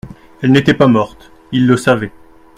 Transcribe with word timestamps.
Elle 0.41 0.51
n'était 0.51 0.73
pas 0.73 0.87
morte, 0.87 1.29
il 1.51 1.67
le 1.67 1.77
savait. 1.77 2.11